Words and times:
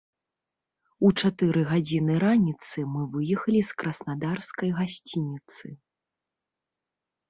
У 1.09 1.11
чатыры 1.21 1.61
гадзіны 1.73 2.17
раніцы 2.25 2.77
мы 2.95 3.01
выехалі 3.13 3.61
з 3.71 3.79
краснадарскай 3.85 4.69
гасцініцы. 4.83 5.67